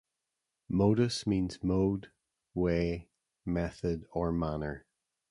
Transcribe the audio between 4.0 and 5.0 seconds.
or "manner".